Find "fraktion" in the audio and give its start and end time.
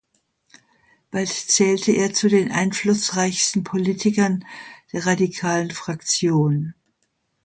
5.69-6.73